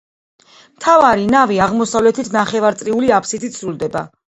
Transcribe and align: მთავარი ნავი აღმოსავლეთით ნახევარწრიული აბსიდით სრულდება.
მთავარი 0.77 1.29
ნავი 1.37 1.61
აღმოსავლეთით 1.67 2.35
ნახევარწრიული 2.41 3.17
აბსიდით 3.23 3.63
სრულდება. 3.65 4.09